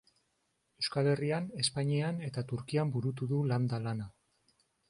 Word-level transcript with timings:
Euskal 0.83 1.09
Herrian, 1.11 1.51
Espainian 1.65 2.19
eta 2.31 2.45
Turkian 2.53 2.97
burutu 2.97 3.29
du 3.35 3.43
landa 3.53 3.85
lana. 3.89 4.13